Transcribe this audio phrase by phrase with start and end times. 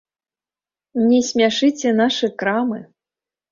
[1.09, 2.83] Не смяшыце нашы крамы.